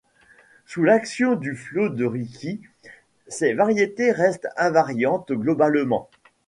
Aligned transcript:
Sous 0.65 0.81
l'action 0.81 1.35
du 1.35 1.55
flot 1.55 1.89
de 1.89 2.03
Ricci, 2.05 2.59
ces 3.27 3.53
variétés 3.53 4.11
restent 4.11 4.47
invariantes 4.57 5.31
globalement. 5.31 6.09